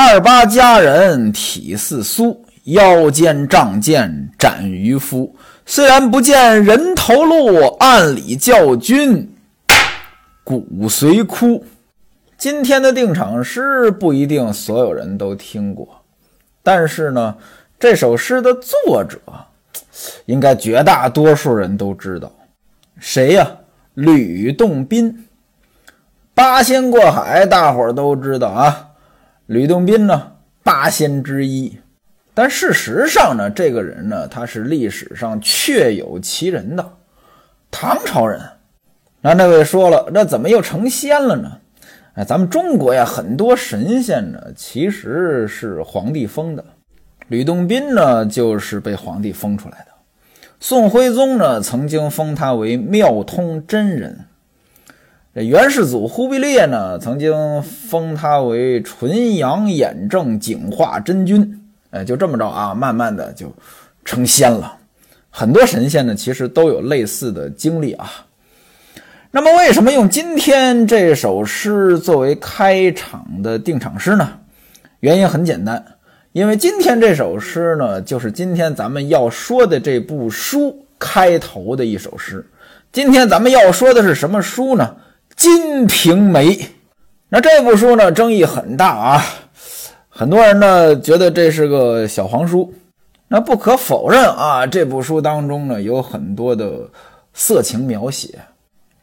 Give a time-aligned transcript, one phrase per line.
[0.00, 5.34] 二八佳人体似酥，腰间仗剑斩渔夫。
[5.66, 9.28] 虽然不见人头落，暗里叫君
[10.44, 11.64] 骨髓枯。
[12.36, 15.88] 今天的定场诗不一定所有人都听过，
[16.62, 17.34] 但是呢，
[17.76, 19.18] 这首诗的作者
[20.26, 22.30] 应该绝大多数人都知道，
[23.00, 23.50] 谁呀？
[23.94, 25.26] 吕洞宾。
[26.34, 28.84] 八仙过海，大伙儿都知道啊。
[29.48, 31.78] 吕洞宾呢，八仙之一。
[32.34, 36.96] 但事实上呢，这个人呢，他是历史上确有其人的
[37.70, 38.38] 唐朝人。
[39.22, 41.50] 那那位说了，那怎么又成仙了呢？
[42.12, 46.62] 哎，咱们中国呀，很多神仙呢，其实是皇帝封的。
[47.28, 49.86] 吕洞宾呢，就是被皇帝封出来的。
[50.60, 54.26] 宋徽宗呢，曾经封他为妙通真人。
[55.44, 61.60] 元世祖忽必烈呢，曾经封他为纯阳眼正景化真君。
[61.90, 63.52] 哎，就这么着啊，慢慢的就
[64.04, 64.76] 成仙了。
[65.30, 68.10] 很多神仙呢，其实都有类似的经历啊。
[69.30, 74.32] 那么，为什么用今天这首诗作为开场的定场诗呢？
[75.00, 75.84] 原因很简单，
[76.32, 82.44] 因为今天这首诗呢，就是今天咱们要说的这部书开头的一首诗。
[82.90, 84.96] 今天咱们要说的是什么书呢？
[85.38, 86.48] 《金瓶梅》，
[87.28, 89.24] 那这部书呢，争议很大啊。
[90.08, 92.74] 很多人呢觉得这是个小黄书。
[93.28, 96.80] 那不可否认啊，这部书当中呢有很多的
[97.32, 98.36] 色情描写。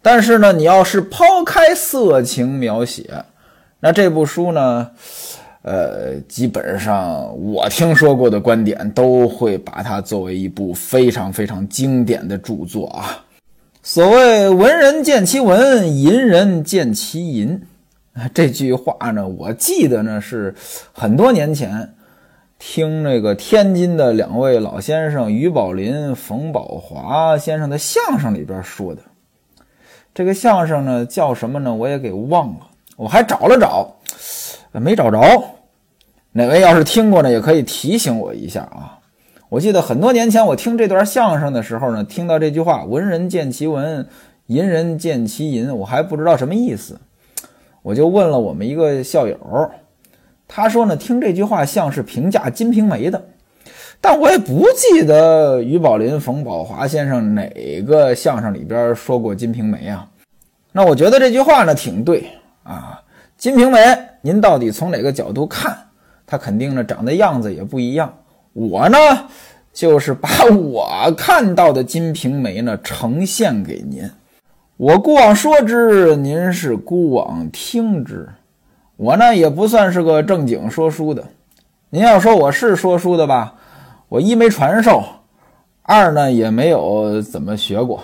[0.02, 3.10] 但是呢，你要是抛开色情描写，
[3.80, 4.92] 那这部书呢，
[5.62, 13.24] 呃，基本上我听说过的观点都会把它作为一部非常非常经典的著作啊。
[13.88, 17.62] 所谓“文人见其文，淫人见其淫”，
[18.34, 20.56] 这句话呢，我记得呢是
[20.92, 21.94] 很多年前
[22.58, 29.04] 听那个天津的两位老先生于宝林、冯宝华先生的相声里边说的。
[30.16, 31.72] 这个相声呢叫什么呢？
[31.72, 32.62] 我也给忘了，
[32.98, 33.88] 我还找了找，
[34.72, 35.22] 没找着。
[36.32, 38.98] 哪位要是听过呢，也可以提醒我一下啊。
[39.50, 44.08] 我记得很多年前，我听这段相声的时候呢，听到这句话“文人见其文，
[44.48, 47.00] 淫人见其淫”，我还不知道什么意思，
[47.84, 49.38] 我就问了我们一个校友，
[50.48, 53.24] 他说呢，听这句话像是评价《金瓶梅》的，
[54.02, 60.10] 但我也不记得于宝林、冯宝华先生哪个相声里边说过《金瓶梅》啊。
[60.72, 62.28] 那我觉得这句话呢挺对
[62.64, 63.00] 啊，
[63.38, 63.80] 《金瓶梅》
[64.22, 65.78] 您到底从哪个角度看，
[66.26, 68.12] 它肯定呢长的样子也不一样。
[68.56, 68.98] 我呢，
[69.74, 74.10] 就是把我看到的《金瓶梅》呢呈现给您，
[74.78, 78.30] 我孤往说之，您是孤往听之。
[78.96, 81.22] 我呢也不算是个正经说书的，
[81.90, 83.56] 您要说我是说书的吧，
[84.08, 85.04] 我一没传授，
[85.82, 88.02] 二呢也没有怎么学过。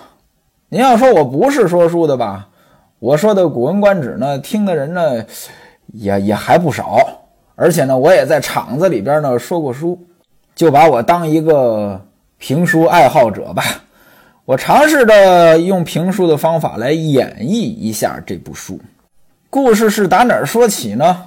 [0.67, 2.49] 您要说我不是说书的吧，
[2.99, 5.23] 我说的《古文观止》呢，听的人呢
[5.93, 6.97] 也也还不少，
[7.55, 9.97] 而且呢，我也在厂子里边呢说过书。
[10.55, 12.05] 就把我当一个
[12.37, 13.63] 评书爱好者吧，
[14.45, 18.79] 我尝试着用评书的方法来演绎一下这部书。
[19.49, 21.23] 故事是打哪儿说起呢？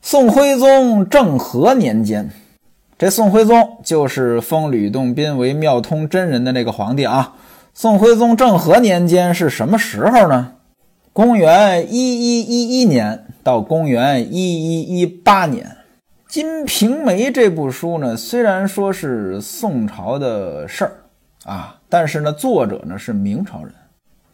[0.00, 2.30] 宋徽宗政和年间，
[2.96, 7.34] 这宋徽宗就是封吕洞宾为妙通真人的那个皇帝啊。
[7.74, 10.52] 宋徽宗政和年间是什么时候呢？
[11.12, 15.66] 公元一一一一年到公元一一一八年。
[16.28, 20.92] 《金瓶梅》这部书呢，虽然说是宋朝的事儿
[21.44, 23.72] 啊，但是呢，作者呢是明朝人。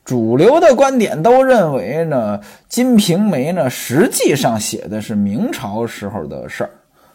[0.05, 2.37] 主流的观点都认为呢，
[2.69, 6.71] 《金瓶梅》呢实际上写的是明朝时候的事儿。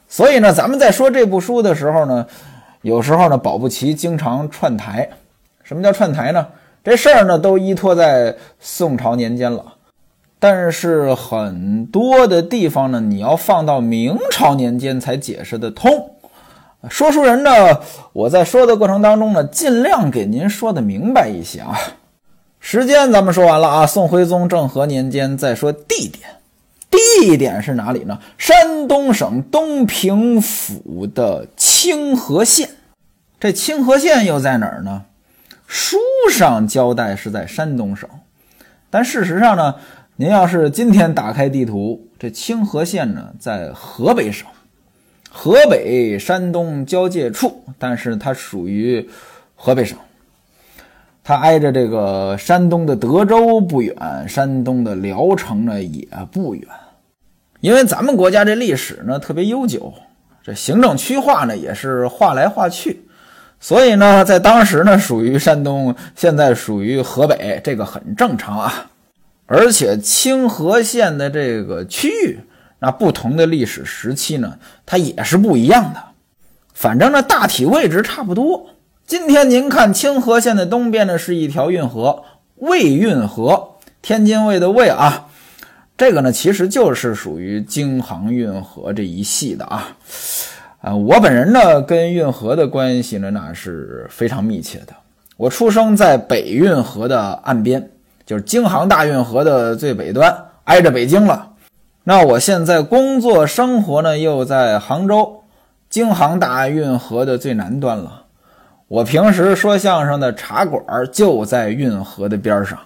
[0.08, 2.26] 所以呢，咱们在说这部书的时候呢，
[2.82, 5.08] 有时候呢，保不齐经常串台。
[5.62, 6.48] 什么叫串台呢？
[6.82, 9.66] 这事儿呢都依托在宋朝年间了。
[10.42, 16.16] 但是很多的地方呢，你要放到明朝年间才解释得通。
[16.90, 17.52] 说书人呢，
[18.14, 21.78] 我在说的过程当中呢，尽量给您说的明白一些啊。
[22.62, 26.30] 时间咱们说完了啊，宋徽宗政和年间，再说地点，
[26.90, 28.20] 地点是哪里呢？
[28.38, 32.70] 山东省东平府的清河县。
[33.42, 35.04] 这清河县又在哪儿呢？
[35.68, 35.98] 书
[36.32, 38.10] 上交代是在山东省，
[38.90, 39.76] 但事实上呢？
[40.22, 44.46] 您要是今天打开地图，这清河县呢在河北省，
[45.32, 49.10] 河北山东交界处，但是它属于
[49.56, 49.98] 河北省，
[51.24, 53.96] 它挨着这个山东的德州不远，
[54.28, 56.68] 山东的聊城呢也不远。
[57.62, 59.94] 因为咱们国家这历史呢特别悠久，
[60.44, 63.06] 这行政区划呢也是划来划去，
[63.62, 68.92] 所以呢，在当时呢属于山东，现在属于河北，这个很正常啊。
[69.52, 72.40] 而且清河县的这个区域，
[72.78, 76.00] 那不同的历史时期呢，它也是不一样的。
[76.76, 78.68] 反正呢，大体位置差不多。
[79.08, 82.24] 今天您看清河县的东边呢是一条运河，
[82.58, 85.30] 魏运河，天津卫的卫啊。
[85.98, 89.98] 这个呢，其实就是属于京杭运河这一系的啊，
[90.80, 94.94] 啊，我本人呢跟运河的关系呢那是非常密切的。
[95.38, 97.90] 我出生在北运河的岸边，
[98.30, 101.50] 就是京杭大运河的最北端，挨着北京了。
[102.04, 105.42] 那我现在工作生活呢又在杭州，
[105.90, 108.26] 京杭大运河的最南端了。
[108.88, 112.78] 我平时说相声的茶馆就在运河的边上。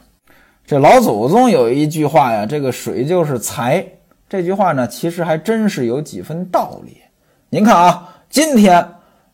[0.65, 3.85] 这老祖宗有一句话呀，这个水就是财。
[4.29, 6.99] 这句话呢，其实还真是有几分道理。
[7.49, 8.87] 您看啊，今天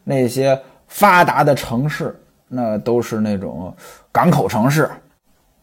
[0.03, 3.71] 那些发达的城市，那都是那种
[4.11, 4.89] 港口城市，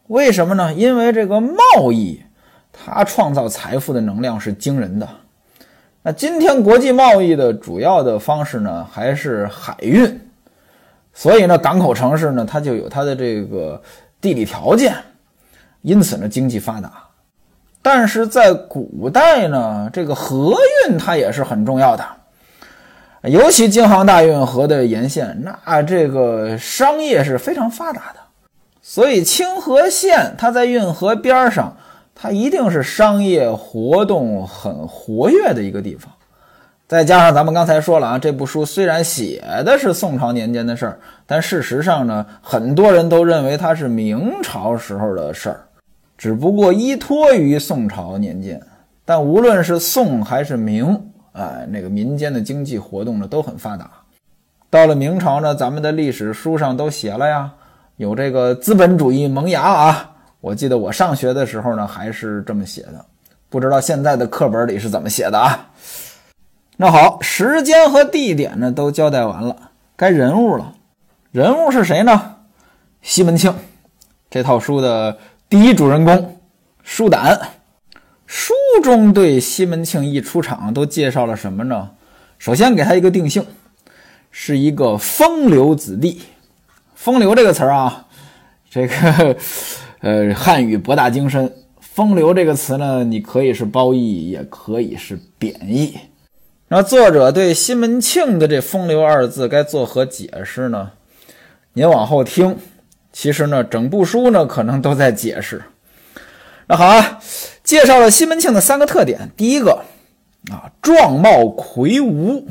[0.07, 0.73] 为什么呢？
[0.73, 2.21] 因为这个贸易，
[2.71, 5.07] 它创造财富的能量是惊人的。
[6.01, 10.19] 那今天国际贸易的主要的方式呢，还是海运，
[11.13, 13.81] 所以呢，港口城市呢，它就有它的这个
[14.21, 14.95] 地理条件。
[15.81, 16.91] 因此呢，经济发达，
[17.81, 20.53] 但是在古代呢，这个河
[20.87, 22.05] 运它也是很重要的，
[23.23, 28.19] 尤其京杭大运河的沿线，那这个商业是非常发达的，
[28.89, 31.75] 所以清河县它在运河边上，
[32.15, 36.09] 它一定是商业活动很活跃的一个地方。
[36.87, 45.59] 再加上咱们刚才说了啊，这部书虽然写的是宋朝年间的事儿，但事实上呢，很多人都认为它是明朝时候的事儿。
[46.17, 48.61] 只不过依托于宋朝年间，
[49.03, 53.91] 但无论是宋还是明，哎，那个民间的经济活动呢都很发达。
[54.69, 57.51] 到了明朝呢，咱们的历史书上都写了呀，
[57.97, 60.11] 有这个资本主义萌芽啊。
[60.39, 63.05] 我记得我上学的时候呢，还是这么写的，
[63.49, 65.71] 不知道现在的课本里是怎么写的啊。
[66.77, 70.73] 那好，时间和地点呢都交代完了，该人物了。
[71.31, 72.35] 人物是谁呢？
[73.01, 73.53] 西门庆，
[74.29, 75.17] 这套书的。
[75.49, 76.39] 第一主人公，
[76.83, 77.39] 舒胆。
[78.25, 78.53] 书
[78.83, 81.91] 中对西门庆一出场都介绍了什么呢？
[82.37, 83.45] 首先给他一个定性，
[84.29, 86.21] 是一个风流子弟。
[86.97, 88.07] 风流这个词儿啊，
[88.71, 89.37] 这个
[90.01, 91.53] 呃汉语博大精深。
[91.79, 95.95] 风流这个词呢，你可以是褒义，也可以是贬义。
[96.69, 100.93] 那作者对西门庆的这“风流”二字该作何解释呢？
[101.73, 102.57] 您往后听。
[103.13, 105.61] 其实呢，整部书呢可能都在解释。
[106.65, 107.19] 那好啊，
[107.63, 109.31] 介绍了西门庆的三个特点。
[109.37, 109.83] 第一个
[110.51, 112.47] 啊，壮貌魁梧，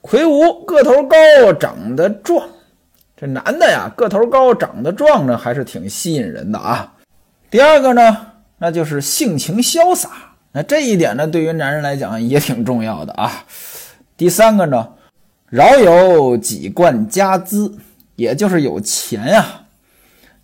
[0.00, 1.16] 魁梧个头高，
[1.52, 2.48] 长得壮。
[3.18, 6.92] 这男的呀，个头高，长得壮呢，还是挺吸引人的啊。
[7.50, 8.14] 第二个呢，
[8.58, 10.10] 那就是性情潇洒。
[10.52, 13.44] 那这一点呢，对于男人来讲也挺重要的啊。
[14.18, 14.86] 第三个呢，
[15.48, 17.78] 饶有几贯家资，
[18.16, 19.62] 也就是有钱呀。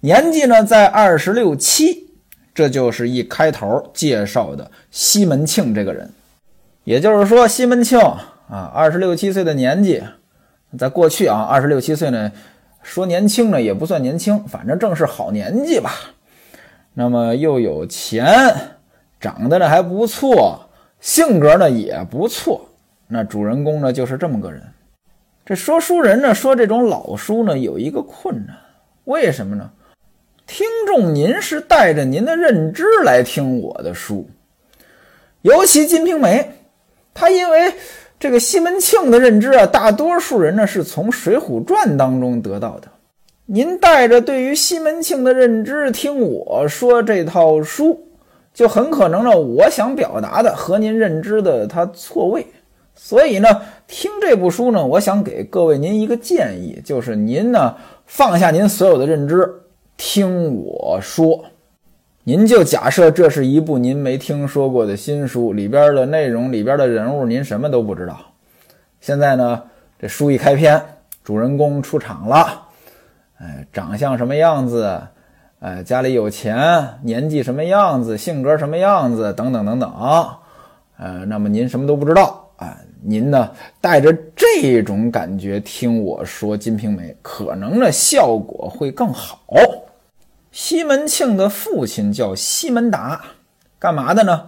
[0.01, 2.09] 年纪呢，在二十六七，
[2.55, 6.11] 这就是一开头介绍的西门庆这个人。
[6.85, 10.03] 也就是说，西门庆啊，二十六七岁的年纪，
[10.79, 12.33] 在过去啊，二十六七岁呢，
[12.83, 15.93] 说年轻呢也不算年轻，反正正是好年纪吧。
[16.95, 18.27] 那么又有钱，
[19.19, 20.69] 长得呢还不错，
[21.01, 22.69] 性格呢也不错。
[23.09, 24.63] 那主人公呢就是这么个人。
[25.45, 28.57] 这说书人呢说这种老书呢有一个困难，
[29.05, 29.71] 为什么呢？
[30.47, 34.29] 听众，您是带着您的认知来听我的书，
[35.41, 36.41] 尤其《金瓶梅》，
[37.15, 37.73] 他因为
[38.23, 42.87] 这个西门庆的认知啊，大多数人呢是从《水浒传》当中得到的。
[43.47, 48.01] 您带着对于西门庆的认知听我说这套书，
[48.55, 52.47] 就很可能呢，我想表达的和您认知的它错位。
[52.95, 53.49] 所以呢，
[53.89, 57.75] 听这部书呢，我想给各位您一个建议，就是您呢
[58.07, 59.53] 放下您所有的认知。
[59.97, 61.45] 听我说，
[62.25, 68.17] 您就假设这是一部您没听说过的新书，里边的内容、里边的人物，您什么都不知道。
[69.01, 69.61] 现在呢，
[69.99, 70.81] 这书一开篇，
[71.25, 72.63] 主人公出场了，
[73.39, 75.03] 哎，长相什么样子？
[75.59, 78.17] 哎，家里有钱，年纪什么样子？
[78.17, 79.35] 性格什么样子？
[79.35, 79.93] 等等等等。
[80.99, 83.51] 呃，那么您什么都不知道，哎，您呢
[83.81, 89.41] 带着这种感觉听我说《金瓶梅》，可能呢效果会更好。
[90.63, 93.21] 西门庆的父亲叫西门达，
[93.81, 94.47] 干嘛的呢？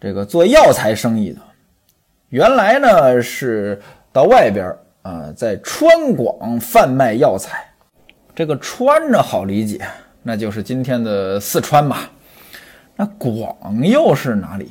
[0.00, 1.40] 这个做药材生意的。
[2.30, 3.78] 原来呢是
[4.10, 7.62] 到外边啊，在川广贩卖药材。
[8.34, 9.86] 这个川呢好理解，
[10.22, 11.98] 那就是今天的四川嘛。
[12.96, 14.70] 那广又是哪里？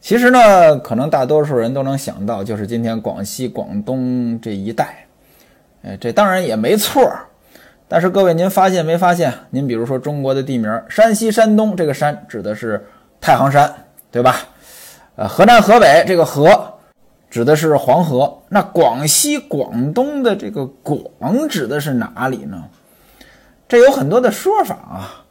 [0.00, 5.06] 其实呢，可能大多数人都能想到，就是今天广西、广东这一带。
[5.84, 7.08] 哎，这当然也没错。
[7.92, 9.30] 但是各位，您发现没发现？
[9.50, 12.82] 您比如说中国的地名，山西、山东，这个山指的是
[13.20, 13.70] 太行山，
[14.10, 14.34] 对吧？
[15.16, 16.72] 呃，河南、河北这个河
[17.28, 18.38] 指的是黄河。
[18.48, 22.64] 那广西、广东的这个广指的是哪里呢？
[23.68, 25.24] 这有很多的说法啊。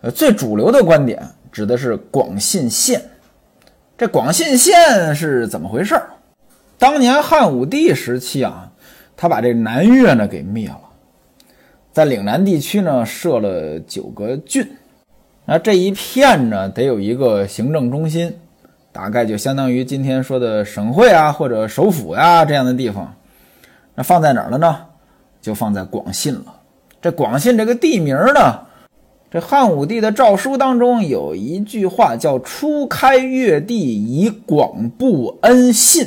[0.00, 1.22] 呃，最主流的观点
[1.52, 3.02] 指的是广信县。
[3.98, 5.94] 这广信县是怎么回事？
[6.78, 8.70] 当年汉武帝时期啊，
[9.14, 10.80] 他把这南越呢给灭了，
[11.98, 14.64] 在岭南地区呢设了九个郡。
[15.44, 18.32] 那这一片呢得有一个行政中心，
[18.92, 23.12] 大概就相当于今天说的省会啊或者首府呀这样的地方。
[23.96, 24.76] 那放在哪儿了呢？
[25.42, 26.44] 就放在广信了。
[27.02, 28.60] 这广信这个地名呢？
[29.28, 36.06] 这汉武帝的诏书当中有一句话叫“初开越地以广布恩信”，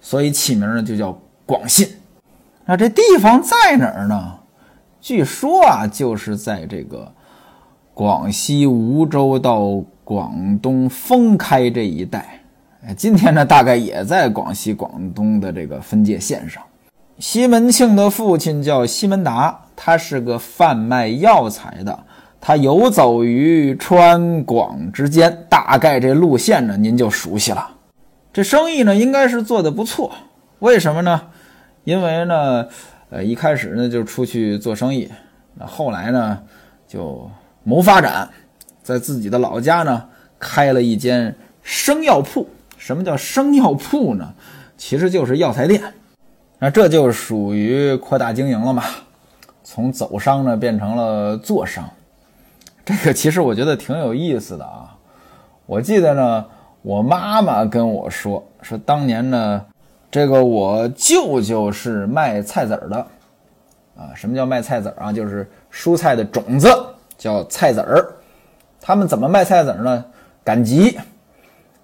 [0.00, 1.88] 所以起名呢就叫广信。
[2.64, 4.34] 那这地方在哪儿呢？
[5.04, 7.12] 据说啊，就是在这个
[7.92, 12.40] 广西梧州到广东封开这一带。
[12.96, 16.62] 今天呢，大概也在广西、广东的这个分界线上。
[17.18, 21.98] 西门庆的父亲叫西门达，他是个贩卖药材的。
[22.40, 27.68] 他游走于川广之间，大概这路线呢，您就熟悉了。
[28.32, 30.10] 这生意呢，应该是做的不错。
[30.60, 31.20] 为什么呢？
[31.84, 32.66] 因为呢，
[33.10, 35.10] 呃，一开始呢就出去做生意，
[35.54, 36.42] 那后来呢
[36.86, 37.30] 就
[37.62, 38.28] 谋发展，
[38.82, 40.04] 在自己的老家呢
[40.38, 42.48] 开了一间生药铺。
[42.76, 44.34] 什么叫生药铺呢？
[44.76, 45.82] 其实就是药材店。
[46.58, 48.84] 那这就属于扩大经营了嘛，
[49.62, 51.88] 从走商呢变成了做商。
[52.84, 54.96] 这个其实我觉得挺有意思的啊！
[55.66, 56.44] 我记得呢，
[56.82, 59.64] 我妈妈跟我说，说当年呢，
[60.14, 62.96] 这个我舅舅是卖菜籽儿的，
[63.96, 65.12] 啊，什么叫卖菜籽儿啊？
[65.12, 66.68] 就是蔬菜的种子
[67.18, 68.14] 叫菜籽儿。
[68.80, 70.04] 他们怎么卖菜籽儿呢？
[70.44, 70.96] 赶集，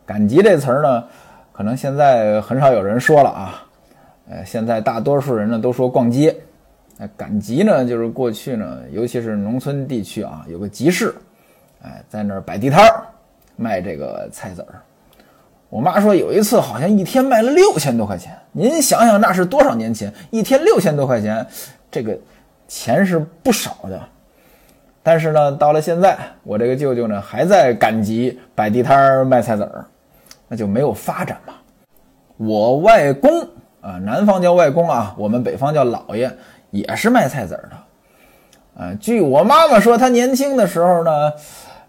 [0.07, 1.05] 赶集这词儿呢，
[1.51, 3.67] 可能现在很少有人说了啊，
[4.31, 6.33] 呃，现在大多数人呢都说逛街。
[6.99, 11.13] 哎，赶集呢，就是过去呢，尤其是农村地区啊，有个集市，
[11.83, 13.03] 哎，在那儿摆地摊儿
[13.57, 14.81] 卖这个菜籽儿。
[15.71, 21.47] 我妈说有一次好像一天卖了六千多块钱，您想想那是多少年前，一天六千多块钱，
[21.91, 22.19] 这个
[22.69, 23.99] 钱是不少的。
[25.03, 29.85] 但是呢，到了现在，我这个舅舅呢还在赶集摆地摊卖菜籽儿，
[30.49, 31.55] 那就没有发展嘛。
[32.37, 33.41] 我外公
[33.81, 36.31] 啊，南方叫外公啊，我们北方叫姥爷。
[36.73, 41.33] 也是卖菜籽儿的，啊，据我妈妈说，她年轻的时候呢，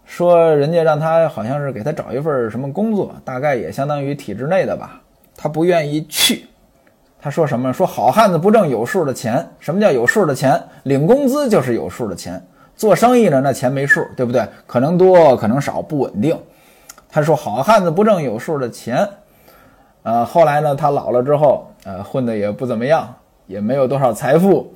[0.04, 5.00] 说人家让他好像是给他找一份什么工作，大概也相当于体制内的吧，
[5.36, 6.46] 他不愿意去。
[7.20, 7.72] 他说什么？
[7.72, 9.48] 说好汉子不挣有数的钱。
[9.60, 10.60] 什么叫有数的钱？
[10.82, 12.44] 领工资就是有数的钱。
[12.74, 14.46] 做生意呢，那钱没数，对不对？
[14.66, 16.36] 可能多，可能少，不稳定。
[17.08, 19.08] 他说好汉子不挣有数的钱。
[20.02, 23.14] 呃，后来呢，他老了之后，呃，混的也不怎么样。
[23.46, 24.72] 也没有多少财富，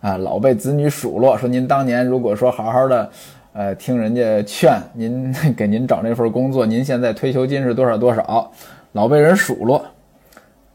[0.00, 3.10] 啊，老被子女数落，说您当年如果说好好的，
[3.56, 8.50] 呃，听人家劝，您 给您找那份工作，您现在退休金是多少多少，
[8.90, 9.84] 老被人数落。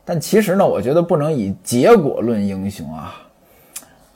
[0.05, 3.13] 但其实呢，我觉得不能以结果论英雄啊。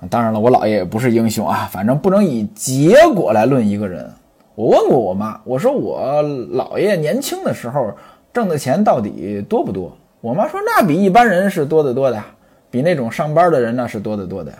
[0.10, 4.10] 当然了，我姥爷也不是英雄啊，反正不能以结果来论一个人。
[4.55, 7.91] 我问过我妈，我说我姥爷年轻的时候
[8.32, 9.91] 挣的钱到底多不多？
[10.22, 12.24] 我妈说那比一般人是多得多的。
[12.72, 14.53] 比那种上班的人那是多得多的。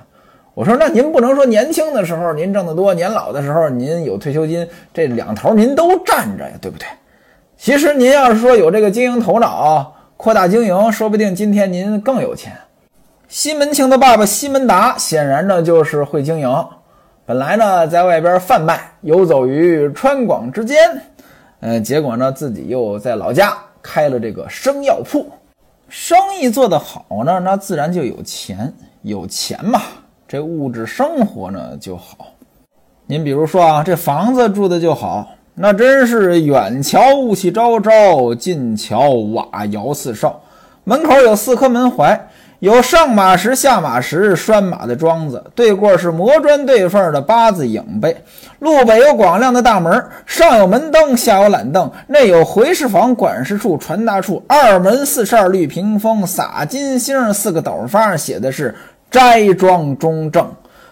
[0.56, 6.88] 我说，那您不能说年轻的时候您挣得多，年老的时候您有退休金，这两头您都占着呀，对不对？
[7.58, 12.56] 其实您要是说有这个经营头脑，扩大经营，说不定今天您更有钱。
[13.28, 16.66] 西门庆的爸爸西门达显然呢就是会经营，
[17.26, 20.78] 本来呢在外边贩卖，游走于川广之间，
[21.62, 25.26] 嗯，结果呢自己又在老家开了这个生药铺。
[25.90, 29.82] 生意做得好呢，那自然就有钱，有钱嘛，
[30.34, 32.34] 这物质生活呢就好。
[33.06, 40.42] 您比如说啊，这房子住的就好，那真是远瞧雾气昭昭，近瞧瓦窑四少。
[40.86, 42.20] 门口有四颗门槐，
[42.58, 48.18] 有上马石、下马石拴马的桩子，对过是磨砖对缝的八字影背。
[48.58, 54.42] 路北有广亮的大门，上有门灯，下有懒凳，内有回事房、管事处、传达处。
[54.48, 58.74] 二门四扇绿屏风，撒金星，四个斗方，写的是
[59.14, 60.52] 斋庄中正。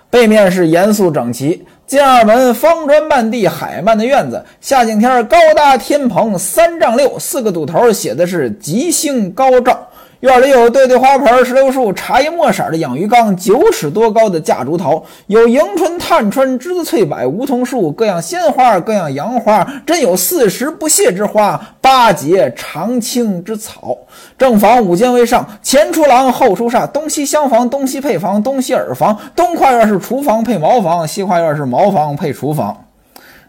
[0.10, 1.66] 背面是严肃整齐。
[1.88, 4.42] 进二门，方砖满地，海漫的院子。
[4.62, 9.90] 夏景天高搭天棚，三丈六，四个堵头，写的是吉星高照。
[10.22, 23.98] 院里有对对花盆、石榴树，茶叶墨色的养鱼缸，九尺多高的架竹桃，有迎春、探春、栀子、翠柏、梧桐树，各样鲜花，各样洋花，真有四时不谢之花，八节长青之草。
[24.38, 29.18] 正房五间为上，前出廊，后出厦，东西厢房，东西配房，东西耳房。
[29.36, 32.86] 东跨院是厨房配茅房，西跨院是茅房配厨房。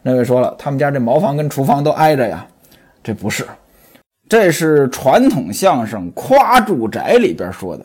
[0.00, 2.46] 那位说了，他们家这茅房跟厨房都挨着呀？
[3.04, 3.46] 这不是。
[4.32, 7.84] 这是传统相声夸住宅里边说的，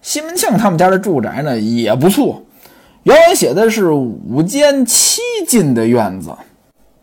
[0.00, 2.42] 西门庆他们家的住宅呢也不错，
[3.04, 6.34] 原文写的是五间七进的院子。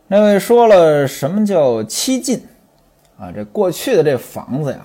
[0.08, 2.38] 那位说了什么叫七进
[3.18, 3.32] 啊？
[3.34, 4.80] 这过去的这房子呀，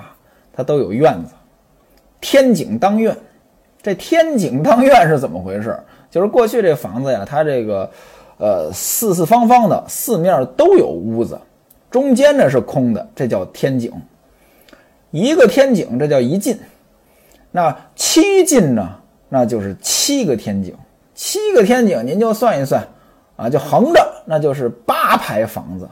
[0.54, 1.34] 它都有院子，
[2.22, 3.14] 天井当院。
[3.82, 5.78] 这天井当院是怎么回事？
[6.10, 7.92] 就是过去这房子呀，它这个
[8.38, 11.38] 呃四四方方的，四面都有屋子。
[11.92, 13.92] 中间呢是空的，这叫天井。
[15.12, 16.58] 一个天井，这叫一进。
[17.52, 18.90] 那七进呢？
[19.28, 20.74] 那就是七个天井。
[21.14, 22.88] 七个天井，您就算一算
[23.36, 25.88] 啊，就横着，那就是八排房子。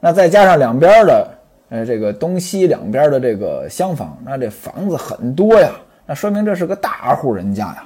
[0.00, 1.28] 那再加上两边的，
[1.70, 5.72] 呃，这个东西两边的这个厢房，那这房子很多呀。
[6.06, 7.84] 那说明这是个大户人家呀。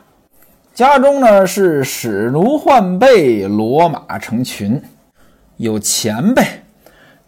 [0.74, 4.80] 家中呢是使奴换辈，骡马成群，
[5.56, 6.61] 有钱呗。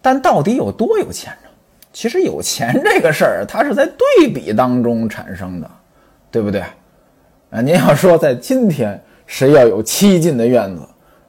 [0.04, 1.48] 但到底有多有钱呢？
[1.90, 5.70] 其实有钱这个事儿，它是在对比当中产生的，
[6.30, 6.60] 对不对？
[7.48, 10.82] 啊，您要说在今天，谁要有七进的院子，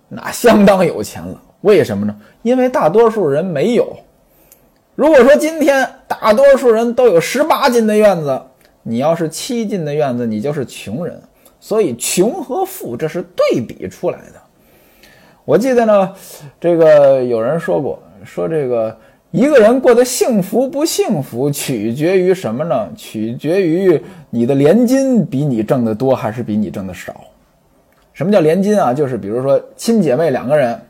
[0.09, 1.41] 那相当有钱了。
[1.61, 2.13] 为什么呢？
[2.41, 3.95] 因为大多数人没有。
[4.93, 8.41] 如果说今天大多数人都有十八进的院子，
[8.83, 11.17] 你要是七进的院子，你就是穷人。
[11.61, 14.41] 所以穷和富这是对比出来的。
[15.45, 16.13] 我记得呢，
[16.59, 17.97] 这个有人说过。
[18.25, 18.97] 说这个
[19.31, 22.89] 一个人过得幸福不幸福，取决于什么呢？
[22.95, 27.15] 取决于你的连金比你挣得多还是比你挣的少。
[28.13, 28.93] 什么叫连金啊？
[28.93, 30.81] 就是比如说亲姐妹两个人，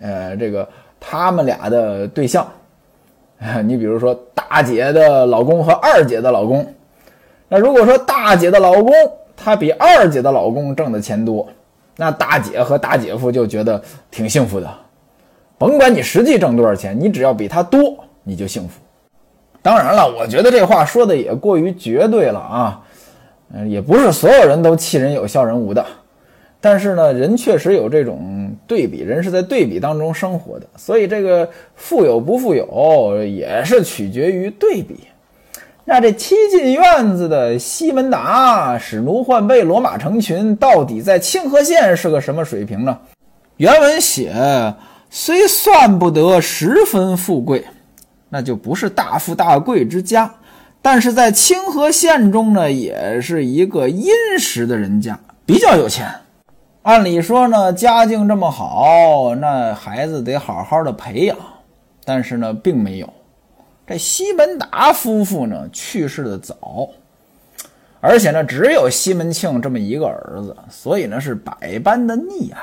[0.00, 0.68] 呃，这个
[0.98, 2.46] 他们俩的对象，
[3.64, 6.66] 你比如说大姐的老公和二姐的老公，
[7.48, 8.92] 那如果说大姐的老公
[9.36, 11.48] 他比二姐的老公挣的钱多，
[11.96, 14.68] 那大姐和大姐夫就觉得挺幸福的。
[15.56, 18.80] 甭管你实际挣多少钱，你只要比他多，你就幸福。
[19.62, 22.80] 当然了，我觉得这话说的也过于绝对了啊。
[23.54, 25.84] 嗯，也不是所有人都气人有笑人无的。
[26.60, 35.00] 但是呢，人确实有这种对比，人是在对比当中生活的，所以这个富有不富有也是取决于对比。
[35.84, 42.98] 那这七进院子的西门达使奴换背，骡马成群，到底在清河县是个什么水平呢？
[43.58, 44.32] 原文写。
[45.16, 47.64] 虽算不得十分富贵，
[48.30, 50.28] 那就不是大富大贵之家，
[50.82, 56.12] 但是在清河县中呢，也是一个殷实的人家，比较有钱。
[56.82, 61.38] 按理说呢，家境这么好，那孩子得好好的培养，
[62.04, 63.08] 但是呢，并没有。
[63.86, 66.88] 这西门达夫妇呢，去世的早，
[68.00, 72.58] 而且呢，只有西门庆这么一个儿子，所以呢，是百般的溺爱。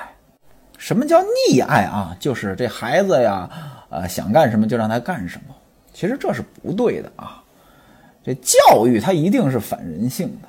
[0.81, 2.17] 什么叫溺爱啊？
[2.19, 3.47] 就是这孩子呀，
[3.91, 5.53] 呃，想干什么就让他干什么。
[5.93, 7.39] 其实这是不对的啊。
[8.25, 10.47] 这教育他一定是反人性的，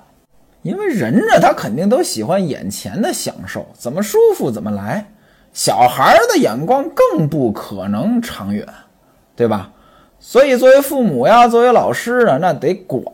[0.62, 5.06] 因为人呢，他肯定都喜欢眼前的享受，怎么舒服怎么来。
[5.52, 8.66] 小孩的眼光更不可能长远，
[9.36, 9.70] 对吧？
[10.18, 13.04] 所以作为父母呀，作为老师啊，那得管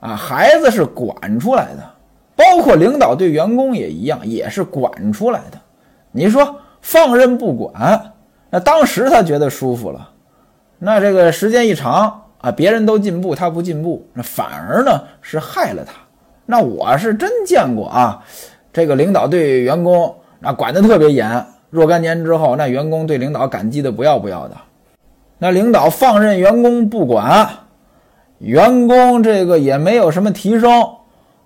[0.00, 0.14] 啊。
[0.14, 1.82] 孩子是管出来的，
[2.36, 5.58] 包括领导对员工也一样，也是管出来的。
[6.16, 8.14] 你说放任不管，
[8.48, 10.08] 那当时他觉得舒服了，
[10.78, 15.92] 那这个时间一长啊，别人都进步，他不进步，那反而呢是害了他。
[16.46, 18.24] 那我是真见过啊，
[18.72, 24.56] 这个领导对员工那管得特别严，若干年之后，那员工对领导感激的不要不要的。
[25.36, 27.46] 那领导放任员工不管，
[28.38, 30.70] 员工这个也没有什么提升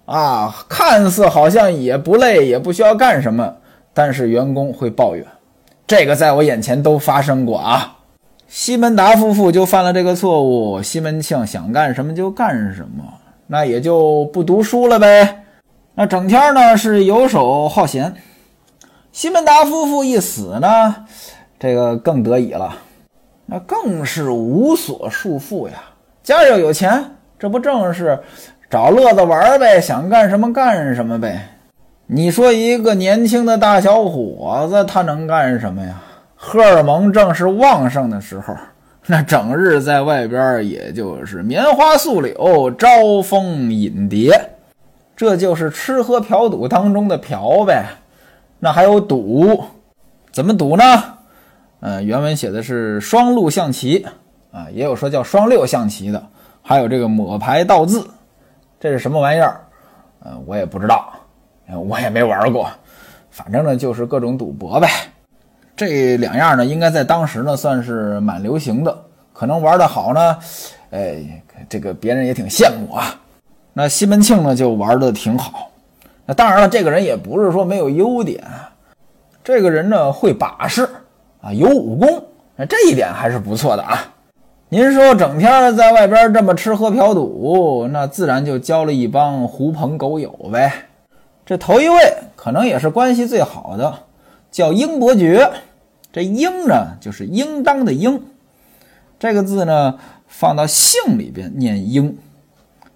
[0.05, 3.57] 啊，看似好像也不累，也不需要干什么。
[3.93, 5.25] 但是员工会抱怨，
[5.87, 7.97] 这个在我眼前都发生过啊。
[8.47, 13.05] 西门达夫妇就犯了这个错误，西门庆想干什么就干什么，
[13.47, 15.45] 那也就不读书了呗。
[15.95, 18.15] 那整天呢是游手好闲。
[19.13, 20.95] 西门达夫妇一死呢，
[21.59, 22.77] 这个更得意了，
[23.47, 25.75] 那更是无所束缚呀。
[26.23, 27.05] 家要有钱，
[27.39, 28.19] 这不正是
[28.69, 31.49] 找乐子玩呗，想干什么干什么呗。
[32.13, 36.03] 你说一个年轻的大小伙子，他能干什么呀？
[36.35, 38.53] 荷尔蒙正是旺盛的时候，
[39.07, 44.51] 那整日在外边，也就是棉花素柳，招蜂引蝶，
[45.15, 47.85] 这就是吃喝嫖赌当中的嫖呗。
[48.59, 49.63] 那还有赌，
[50.33, 50.85] 怎么赌呢？
[51.79, 54.05] 嗯，原文写的是双陆象棋
[54.51, 56.21] 啊，也有说叫双六象棋的，
[56.61, 58.05] 还有这个抹牌倒字，
[58.81, 59.61] 这是什么玩意儿？
[60.25, 61.13] 嗯，我也不知道，
[61.79, 62.71] 我也没玩过，
[63.31, 64.89] 反正呢就是各种赌博呗。
[65.77, 68.97] 这两样呢，应该在当时呢算是蛮流行的，
[69.33, 70.39] 可能玩得好呢，
[70.91, 73.15] 哎，这个别人也挺羡慕啊。
[73.73, 75.71] 那西门庆呢就玩得挺好。
[76.27, 78.45] 那当然了，这个人也不是说没有优点，
[79.43, 80.87] 这个人呢会把式
[81.41, 82.25] 啊，有武功，
[82.57, 83.99] 那这一点还是不错的啊。
[84.69, 90.73] 您说整天在外边这么吃喝嫖赌，那自然就交了一帮狐朋狗友呗。
[91.51, 91.99] 这头一位
[92.37, 93.93] 可能也是关系最好的，
[94.53, 95.51] 叫英伯爵。
[96.13, 98.23] 这应呢，就是应当的应，
[99.19, 102.17] 这个字呢，放到姓里边念应，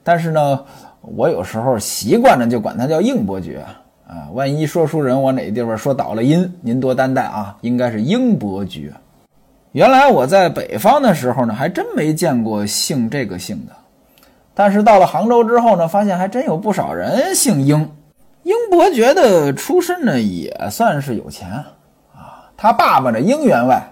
[0.05, 0.65] 但是呢，
[1.01, 3.67] 我有时候习惯了就管他叫应伯爵
[4.07, 4.31] 啊。
[4.33, 7.57] 万一说书人我哪个地方说倒了音，您多担待啊。
[7.63, 8.93] 应该是英伯爵。
[9.73, 13.73] 原来我在北方的时候呢，还真没见过姓这个姓的，
[14.55, 17.91] 但是到了杭州之后呢，发现还真有不少人姓英。
[18.45, 21.51] 英伯爵的出身呢，也算是有钱
[22.15, 22.49] 啊。
[22.57, 23.83] 他爸爸呢，英员外，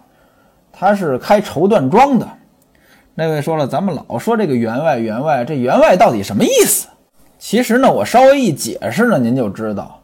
[0.71, 2.29] 他是开绸缎庄的。
[3.15, 6.87] 那位说了，咱们老说这个员外员外，这员外到底什么意思？
[7.39, 10.01] 其实呢，我稍微一解释呢，您就知道。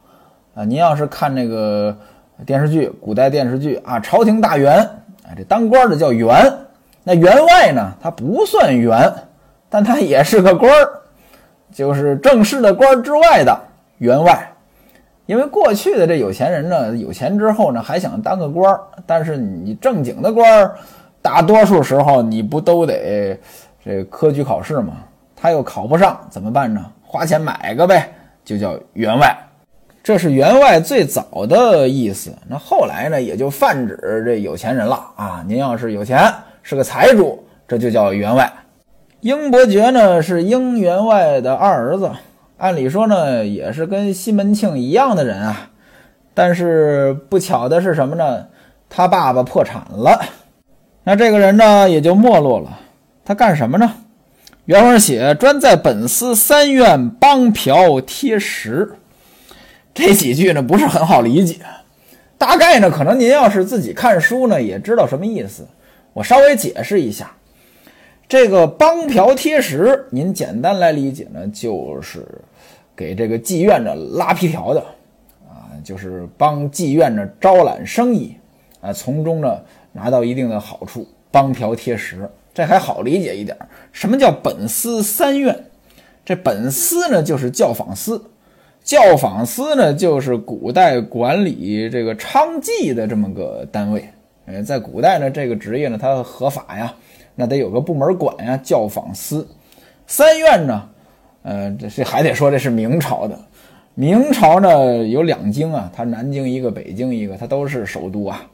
[0.55, 1.95] 啊，您要是看那个
[2.45, 4.77] 电视剧，古代电视剧啊，朝廷大员，
[5.27, 6.51] 哎，这当官的叫员。
[7.03, 9.13] 那员外呢，他不算员，
[9.69, 11.01] 但他也是个官儿，
[11.71, 13.57] 就是正式的官之外的
[13.99, 14.51] 员外。
[15.27, 20.75] 因为过去的这有钱人呢，有钱之后呢，还想当个官儿，但是你正经的官儿，
[21.21, 23.39] 大多数时候你不都得
[23.85, 24.93] 这科举考试吗？
[25.35, 26.83] 他又考不上，怎么办呢？
[27.05, 28.11] 花钱买个呗，
[28.43, 29.37] 就叫员外。
[30.01, 32.31] 这是员外最早的意思。
[32.47, 35.43] 那后来呢，也就泛指这有钱人了啊。
[35.47, 36.33] 您要是有钱，
[36.63, 38.51] 是个财主，这就叫员外。
[39.21, 42.09] 英伯爵呢，是英员外的二儿子。
[42.59, 45.71] 按理说呢，也是跟西门庆一样的人啊，
[46.33, 48.47] 但是不巧的是什么呢？
[48.89, 50.21] 他爸爸破产了，
[51.05, 52.77] 那这个人呢也就没落了。
[53.23, 53.93] 他干什么呢？
[54.65, 58.91] 原文写专在本司三院帮嫖贴食，
[59.93, 61.55] 这几句呢不是很好理解。
[62.37, 65.65] 大概呢，可能您要是自己看书呢，也知道什么意思。
[66.11, 67.31] 我稍微解释一下。
[68.27, 72.23] 这个帮嫖贴食，您简单来理解呢，就是
[72.99, 74.81] 给这个妓院的拉皮条的，
[75.47, 78.35] 啊，就是帮妓院的招揽生意，
[78.81, 79.57] 啊，从中呢
[79.93, 81.07] 拿到一定的好处。
[81.31, 83.55] 帮嫖贴食，这还好理解一点。
[83.91, 85.55] 什么叫本司三院？
[86.25, 88.21] 这本司呢就是教坊司，
[88.83, 94.09] 教坊司呢就是古代管理这个娼妓的这么个单位。
[94.47, 96.93] 呃，在古代呢，这个职业呢它合法呀。
[97.35, 99.47] 那得有个部门管呀，教坊司。
[100.07, 100.89] 三院呢，
[101.41, 103.39] 呃，这这还得说这是明朝的。
[103.95, 108.45] 明朝呢有两京啊，它南京一个，北京一个，它都是首都啊。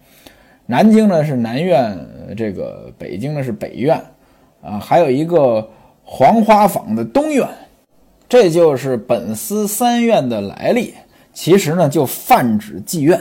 [0.65, 1.95] 南京呢是南院，
[2.35, 4.01] 这个北京呢是北院，
[4.63, 5.69] 啊，还有一个
[6.03, 7.47] 黄花坊的东院，
[8.27, 10.93] 这就是本司三院的来历。
[11.33, 13.19] 其实呢就泛指妓院。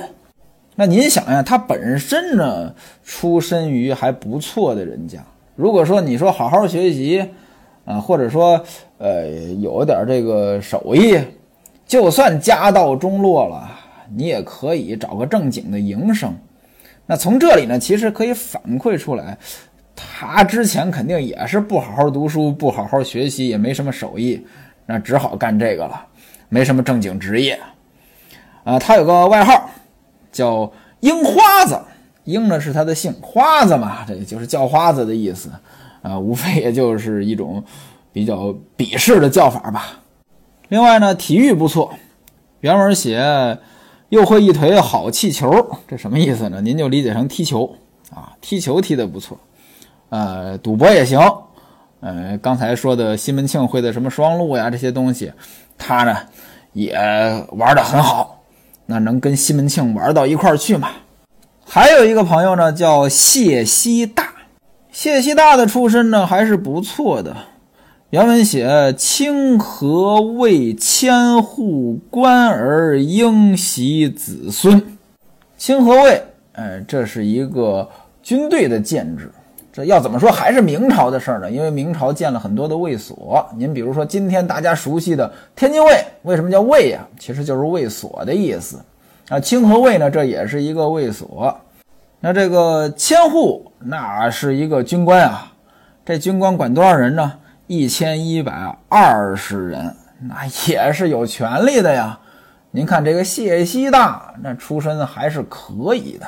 [0.76, 2.72] 那您想呀，他本身呢
[3.02, 5.18] 出身于还不错的人家。
[5.56, 7.28] 如果说你说好好学习，
[7.84, 8.62] 啊，或者说
[8.98, 9.28] 呃
[9.60, 11.18] 有点这个手艺，
[11.86, 13.70] 就算家道中落了，
[14.14, 16.34] 你也可以找个正经的营生。
[17.06, 19.36] 那从这里呢，其实可以反馈出来，
[19.94, 24.44] 他之前肯定也是不好好读书，不好好学习，也没什么手艺，
[24.86, 26.06] 那只好干这个了，
[26.48, 27.58] 没什么正经职业。
[28.64, 29.68] 啊，他有个外号
[30.32, 31.78] 叫樱花子。
[32.24, 35.50] 英呢是他的姓，花子嘛，这就是叫花子的意思，
[36.04, 37.64] 啊，无非也就是一种
[38.12, 40.00] 比较鄙视的叫法吧。
[40.68, 41.94] 另外呢，体育不错，
[42.60, 43.58] 原文写
[44.10, 46.60] 又会一腿好气球，这什么意思呢？
[46.60, 47.74] 您就理解成踢球
[48.14, 49.38] 啊，踢球踢得不错。
[50.10, 51.18] 呃，赌博也行。
[52.00, 55.32] 呃，刚才说的西门庆会的什么双陆呀这些东西，
[55.78, 56.14] 他呢
[56.74, 56.92] 也
[57.52, 58.42] 玩的很好，
[58.84, 60.90] 那能跟西门庆玩到一块儿去吗？
[61.64, 64.33] 还有一个朋友呢，叫谢希大。
[64.94, 67.36] 谢希大的出身呢还是不错的。
[68.10, 74.96] 原文写：“清河为千户官儿，应袭子孙。”
[75.58, 77.88] 清河卫，哎，这是一个
[78.22, 79.28] 军队的建制。
[79.72, 81.50] 这要怎么说，还是明朝的事儿呢？
[81.50, 83.44] 因为明朝建了很多的卫所。
[83.56, 87.04] 您比如说，今天大家熟悉的天津卫，为什么叫卫呀？
[87.18, 88.78] 其实就是卫所的意思。
[89.28, 91.52] 啊，清河卫呢，这也是一个卫所。
[92.24, 95.52] 那这个千户，那是一个军官啊。
[96.06, 97.30] 这军官管多少人呢？
[97.66, 102.18] 一千一百二十人，那也是有权力的呀。
[102.70, 106.26] 您看这个谢希大，那出身还是可以的。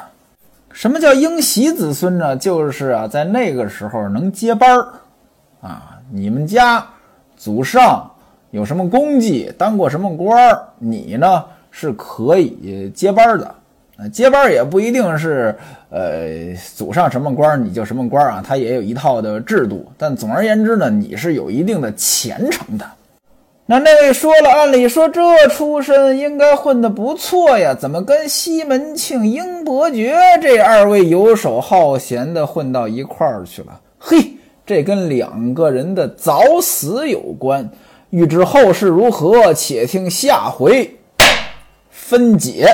[0.71, 2.37] 什么叫应袭子孙呢？
[2.37, 4.89] 就是啊，在那个时候能接班儿
[5.63, 5.99] 啊。
[6.11, 6.87] 你们家
[7.39, 8.11] 祖上
[8.51, 13.55] 有什么功绩，当过什么官儿，你呢是可以接班的。
[13.97, 15.57] 啊，接班也不一定是，
[15.91, 19.87] 呃，祖上什么官你就什么官啊，他也有一套的制度。
[19.97, 22.85] 但总而言之呢，你是有一定的前程的。
[23.69, 33.81] 那那位说了，按理说这出身应该混得不错呀，怎么跟西门庆、英伯爵这二位游手好闲的混到一块儿去了？
[33.99, 37.69] 嘿，这跟两个人的早死有关。
[38.11, 40.97] 欲知后事如何，且听下回
[41.91, 42.69] 分解。